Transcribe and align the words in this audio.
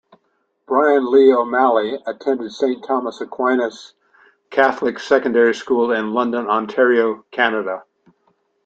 Bryan 0.65 1.05
Lee 1.11 1.31
O'Malley 1.31 1.99
attended 2.07 2.51
Saint 2.51 2.83
Thomas 2.83 3.21
Aquinas 3.21 3.93
Catholic 4.49 4.97
Secondary 4.97 5.53
School 5.53 5.91
in 5.91 6.15
London, 6.15 6.49
Ontario, 6.49 7.23
Canada. 7.29 7.83